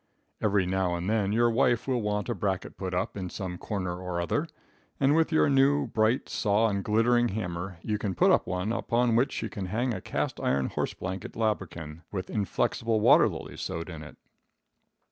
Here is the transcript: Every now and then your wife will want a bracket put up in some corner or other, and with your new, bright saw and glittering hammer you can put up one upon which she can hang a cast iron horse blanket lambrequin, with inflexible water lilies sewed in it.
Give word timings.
Every 0.41 0.65
now 0.65 0.95
and 0.95 1.07
then 1.07 1.31
your 1.31 1.51
wife 1.51 1.87
will 1.87 2.01
want 2.01 2.27
a 2.27 2.33
bracket 2.33 2.75
put 2.75 2.95
up 2.95 3.15
in 3.15 3.29
some 3.29 3.59
corner 3.59 4.01
or 4.01 4.19
other, 4.19 4.47
and 4.99 5.15
with 5.15 5.31
your 5.31 5.47
new, 5.47 5.85
bright 5.85 6.27
saw 6.27 6.69
and 6.69 6.83
glittering 6.83 7.27
hammer 7.27 7.77
you 7.83 7.99
can 7.99 8.15
put 8.15 8.31
up 8.31 8.47
one 8.47 8.71
upon 8.73 9.15
which 9.15 9.31
she 9.31 9.47
can 9.47 9.67
hang 9.67 9.93
a 9.93 10.01
cast 10.01 10.39
iron 10.39 10.69
horse 10.69 10.95
blanket 10.95 11.35
lambrequin, 11.35 12.01
with 12.11 12.31
inflexible 12.31 12.99
water 12.99 13.29
lilies 13.29 13.61
sewed 13.61 13.91
in 13.91 14.01
it. 14.01 14.17